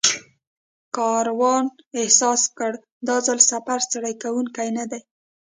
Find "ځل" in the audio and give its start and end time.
3.25-3.39